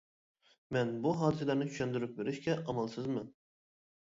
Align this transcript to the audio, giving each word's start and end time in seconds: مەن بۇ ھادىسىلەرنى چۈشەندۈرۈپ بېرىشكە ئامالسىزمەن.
مەن 0.77 0.93
بۇ 1.03 1.11
ھادىسىلەرنى 1.19 1.67
چۈشەندۈرۈپ 1.73 2.17
بېرىشكە 2.17 2.57
ئامالسىزمەن. 2.61 3.29